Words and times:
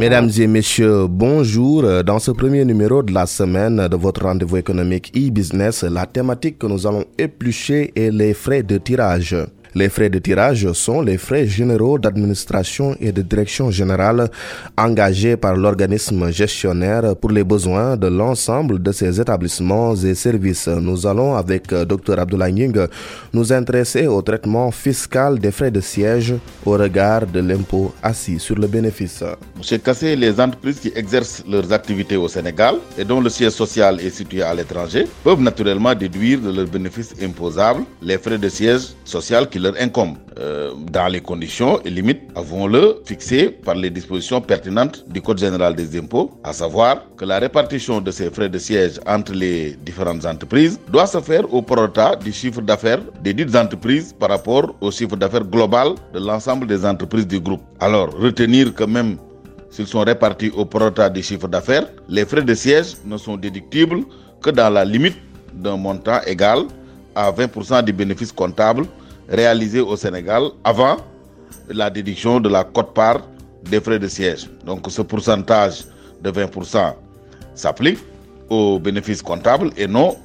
Mesdames 0.00 0.30
et 0.38 0.46
messieurs, 0.46 1.08
bonjour. 1.08 2.04
Dans 2.04 2.20
ce 2.20 2.30
premier 2.30 2.64
numéro 2.64 3.02
de 3.02 3.12
la 3.12 3.26
semaine 3.26 3.88
de 3.88 3.96
votre 3.96 4.22
rendez-vous 4.22 4.58
économique 4.58 5.12
e-business, 5.16 5.82
la 5.82 6.06
thématique 6.06 6.58
que 6.58 6.66
nous 6.68 6.86
allons 6.86 7.04
éplucher 7.18 7.92
est 7.96 8.10
les 8.10 8.34
frais 8.34 8.62
de 8.62 8.78
tirage. 8.78 9.36
Les 9.74 9.88
frais 9.88 10.10
de 10.10 10.18
tirage 10.18 10.70
sont 10.72 11.00
les 11.00 11.16
frais 11.16 11.46
généraux 11.46 11.96
d'administration 11.98 12.96
et 13.00 13.12
de 13.12 13.22
direction 13.22 13.70
générale 13.70 14.28
engagés 14.76 15.36
par 15.36 15.54
l'organisme 15.56 16.30
gestionnaire 16.32 17.14
pour 17.16 17.30
les 17.30 17.44
besoins 17.44 17.96
de 17.96 18.08
l'ensemble 18.08 18.82
de 18.82 18.90
ses 18.90 19.20
établissements 19.20 19.94
et 19.94 20.14
services. 20.16 20.66
Nous 20.66 21.06
allons 21.06 21.36
avec 21.36 21.68
Dr 21.72 22.18
Abdoulaye 22.18 22.52
Ning 22.52 22.76
nous 23.32 23.52
intéresser 23.52 24.08
au 24.08 24.20
traitement 24.22 24.72
fiscal 24.72 25.38
des 25.38 25.52
frais 25.52 25.70
de 25.70 25.80
siège 25.80 26.34
au 26.66 26.72
regard 26.72 27.26
de 27.26 27.38
l'impôt 27.40 27.94
assis 28.02 28.40
sur 28.40 28.56
le 28.56 28.66
bénéfice. 28.66 29.22
Monsieur 29.56 29.78
Cassé, 29.78 30.16
les 30.16 30.40
entreprises 30.40 30.80
qui 30.80 30.92
exercent 30.96 31.44
leurs 31.48 31.72
activités 31.72 32.16
au 32.16 32.26
Sénégal 32.26 32.74
et 32.98 33.04
dont 33.04 33.20
le 33.20 33.28
siège 33.30 33.52
social 33.52 34.00
est 34.00 34.10
situé 34.10 34.42
à 34.42 34.52
l'étranger 34.52 35.06
peuvent 35.22 35.40
naturellement 35.40 35.94
déduire 35.94 36.40
de 36.40 36.50
leurs 36.50 36.66
bénéfices 36.66 37.14
imposables 37.22 37.82
les 38.02 38.18
frais 38.18 38.38
de 38.38 38.48
siège 38.48 38.94
social 39.04 39.48
qui 39.48 39.59
leur 39.60 39.74
incombe 39.80 40.16
euh, 40.38 40.72
dans 40.90 41.06
les 41.08 41.20
conditions 41.20 41.80
et 41.84 41.90
limites, 41.90 42.22
avons-le, 42.34 43.02
fixées 43.04 43.48
par 43.50 43.74
les 43.74 43.90
dispositions 43.90 44.40
pertinentes 44.40 45.04
du 45.08 45.20
Code 45.20 45.38
général 45.38 45.74
des 45.74 45.98
impôts, 45.98 46.30
à 46.42 46.52
savoir 46.52 47.04
que 47.16 47.24
la 47.24 47.38
répartition 47.38 48.00
de 48.00 48.10
ces 48.10 48.30
frais 48.30 48.48
de 48.48 48.58
siège 48.58 48.98
entre 49.06 49.32
les 49.32 49.76
différentes 49.84 50.24
entreprises 50.24 50.78
doit 50.90 51.06
se 51.06 51.20
faire 51.20 51.52
au 51.52 51.62
prorata 51.62 52.16
du 52.16 52.32
chiffre 52.32 52.60
d'affaires 52.62 53.00
des 53.22 53.34
dites 53.34 53.54
entreprises 53.54 54.12
par 54.18 54.30
rapport 54.30 54.74
au 54.80 54.90
chiffre 54.90 55.16
d'affaires 55.16 55.44
global 55.44 55.94
de 56.14 56.18
l'ensemble 56.18 56.66
des 56.66 56.84
entreprises 56.84 57.26
du 57.26 57.38
groupe. 57.40 57.62
Alors, 57.80 58.10
retenir 58.18 58.74
que 58.74 58.84
même 58.84 59.16
s'ils 59.70 59.86
sont 59.86 60.00
répartis 60.00 60.50
au 60.56 60.64
prorata 60.64 61.08
du 61.10 61.22
chiffre 61.22 61.48
d'affaires, 61.48 61.86
les 62.08 62.24
frais 62.24 62.42
de 62.42 62.54
siège 62.54 62.96
ne 63.04 63.16
sont 63.16 63.36
déductibles 63.36 64.00
que 64.42 64.50
dans 64.50 64.70
la 64.70 64.84
limite 64.84 65.16
d'un 65.54 65.76
montant 65.76 66.20
égal 66.26 66.60
à 67.14 67.30
20% 67.30 67.84
du 67.84 67.92
bénéfice 67.92 68.32
comptable 68.32 68.86
réalisé 69.30 69.80
au 69.80 69.96
Sénégal 69.96 70.42
avant 70.64 70.96
la 71.68 71.88
déduction 71.88 72.40
de 72.40 72.48
la 72.48 72.64
cote-part 72.64 73.22
des 73.64 73.80
frais 73.80 73.98
de 73.98 74.08
siège. 74.08 74.48
Donc 74.64 74.86
ce 74.90 75.02
pourcentage 75.02 75.84
de 76.22 76.30
20% 76.30 76.94
s'applique 77.54 77.98
au 78.48 78.78
bénéfice 78.78 79.22
comptable 79.22 79.70
et 79.76 79.86
non 79.86 80.16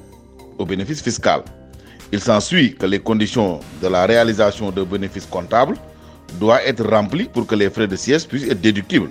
au 0.58 0.64
bénéfice 0.66 1.02
fiscal. 1.02 1.42
Il 2.12 2.20
s'ensuit 2.20 2.74
que 2.74 2.86
les 2.86 2.98
conditions 2.98 3.60
de 3.82 3.88
la 3.88 4.06
réalisation 4.06 4.70
de 4.70 4.82
bénéfices 4.82 5.26
comptables 5.26 5.76
doivent 6.40 6.60
être 6.64 6.84
remplies 6.88 7.24
pour 7.32 7.46
que 7.46 7.54
les 7.54 7.70
frais 7.70 7.86
de 7.86 7.96
siège 7.96 8.26
puissent 8.26 8.48
être 8.48 8.60
déductibles. 8.60 9.10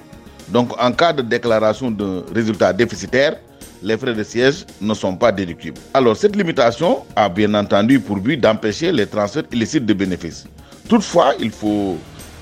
Donc 0.50 0.72
en 0.82 0.92
cas 0.92 1.14
de 1.14 1.22
déclaration 1.22 1.90
d'un 1.92 2.24
résultat 2.34 2.74
déficitaire, 2.74 3.38
les 3.82 3.98
frais 3.98 4.14
de 4.14 4.24
siège 4.24 4.66
ne 4.82 4.94
sont 4.94 5.16
pas 5.16 5.32
déductibles. 5.32 5.80
Alors 5.94 6.16
cette 6.16 6.36
limitation 6.36 7.04
a 7.16 7.30
bien 7.30 7.54
entendu 7.54 8.00
pour 8.00 8.18
but 8.18 8.38
d'empêcher 8.38 8.92
les 8.92 9.06
transferts 9.08 9.44
illicites 9.52 9.86
de 9.86 9.94
bénéfices. 9.94 10.46
Toutefois, 10.88 11.34
il 11.40 11.52
faut 11.52 11.98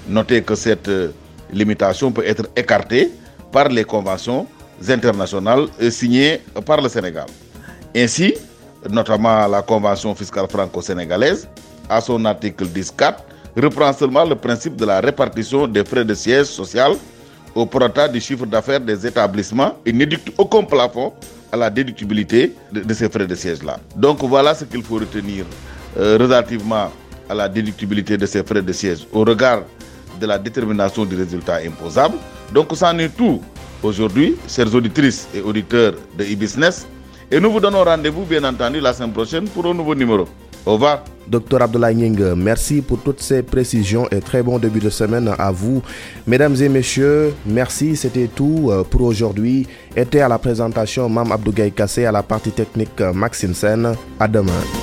noter 0.08 0.42
que 0.42 0.56
cette 0.56 0.90
limitation 1.52 2.12
peut 2.12 2.26
être 2.26 2.48
écartée 2.56 3.12
par 3.52 3.70
les 3.70 3.84
conventions 3.84 4.48
internationales 4.88 5.68
signées 5.92 6.42
par 6.66 6.82
le 6.82 6.90
Sénégal. 6.90 7.26
Ainsi, 7.96 8.34
notamment 8.90 9.48
la 9.48 9.62
convention 9.62 10.14
fiscale 10.16 10.48
franco-sénégalaise, 10.50 11.48
à 11.90 12.02
son 12.02 12.26
article 12.26 12.66
10.4, 12.66 13.16
reprend 13.56 13.94
seulement 13.94 14.26
le 14.26 14.36
principe 14.36 14.76
de 14.76 14.86
la 14.86 15.00
répartition 15.00 15.68
des 15.68 15.86
frais 15.86 16.04
de 16.04 16.14
siège 16.14 16.48
social 16.48 16.94
au 17.56 17.66
prorata 17.66 18.08
du 18.08 18.20
chiffre 18.20 18.46
d'affaires 18.46 18.80
des 18.80 19.06
établissements 19.06 19.78
et 19.86 19.94
n'édicte 19.94 20.32
aucun 20.38 20.64
plafond 20.64 21.14
à 21.52 21.58
la 21.58 21.70
déductibilité 21.70 22.54
de, 22.72 22.94
ces 22.94 23.10
frais 23.10 23.28
de 23.28 23.36
siège-là. 23.36 23.80
Donc 23.96 24.24
voilà 24.24 24.56
ce 24.56 24.66
qu'il 24.66 24.84
faut 24.84 24.96
retenir 24.96 25.46
euh, 25.98 26.18
relativement 26.20 26.92
à 27.30 27.34
la 27.36 27.48
déductibilité 27.48 28.18
de 28.18 28.26
ces 28.26 28.44
frais 28.44 28.62
de 28.62 28.74
siège 28.74 29.06
au 29.12 29.20
regard 29.24 29.64
de 30.20 30.26
la 30.26 30.40
détermination 30.40 31.06
du 31.06 31.16
résultat 31.16 31.58
imposable. 31.66 32.16
Donc 32.54 32.70
c'en 32.76 32.98
est 32.98 33.16
tout 33.16 33.42
aujourd'hui, 33.84 34.36
chères 34.48 34.74
auditrices 34.74 35.28
et 35.36 35.42
auditeurs 35.42 35.94
de 36.18 36.24
e-business. 36.24 36.88
Et 37.32 37.40
nous 37.40 37.52
vous 37.52 37.60
donnons 37.60 37.84
rendez-vous 37.84 38.24
bien 38.26 38.44
entendu 38.44 38.80
la 38.80 38.94
semaine 38.94 39.12
prochaine 39.12 39.48
pour 39.48 39.66
un 39.66 39.74
nouveau 39.74 39.96
numéro. 39.96 40.28
Au 40.66 40.74
revoir. 40.74 41.04
Docteur 41.28 41.62
Abdoulaye 41.62 41.96
Nying, 41.96 42.34
merci 42.36 42.82
pour 42.82 43.00
toutes 43.00 43.22
ces 43.22 43.44
précisions 43.44 44.08
et 44.10 44.20
très 44.20 44.44
bon 44.44 44.60
début 44.60 44.80
de 44.82 44.90
semaine 44.90 45.30
à 45.40 45.52
vous. 45.52 45.82
Mesdames 46.28 46.56
et 46.62 46.68
messieurs, 46.68 47.34
merci, 47.46 47.96
c'était 47.96 48.28
tout 48.28 48.72
pour 48.90 49.02
aujourd'hui. 49.02 49.66
Était 49.96 50.20
à 50.20 50.28
la 50.28 50.38
présentation 50.38 51.08
Mam 51.08 51.32
Abdougaï 51.32 51.72
Kassé, 51.72 52.06
à 52.06 52.12
la 52.12 52.24
partie 52.24 52.52
technique 52.52 53.00
Maxime 53.14 53.54
Sen. 53.54 53.94
À 54.20 54.28
demain. 54.28 54.83